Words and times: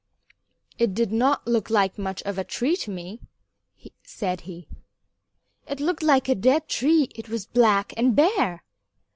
"It 0.79 0.95
did 0.95 1.11
not 1.11 1.45
look 1.45 1.69
like 1.69 1.99
much 1.99 2.23
of 2.23 2.39
a 2.39 2.43
tree 2.43 2.75
to 2.77 2.89
me," 2.89 3.21
said 4.01 4.41
he; 4.49 4.67
"it 5.67 5.79
looked 5.79 6.01
like 6.01 6.27
a 6.27 6.33
dead 6.33 6.67
tree. 6.67 7.11
It 7.13 7.29
was 7.29 7.45
black 7.45 7.93
and 7.95 8.15
bare." 8.15 8.63